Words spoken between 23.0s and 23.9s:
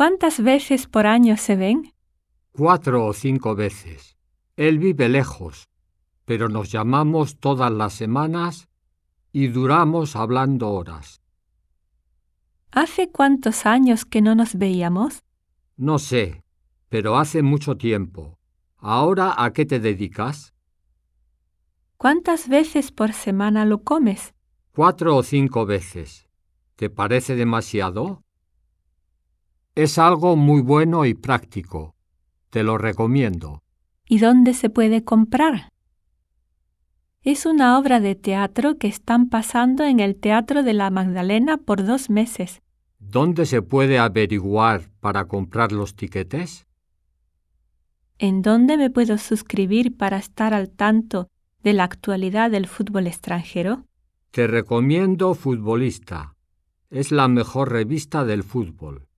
semana lo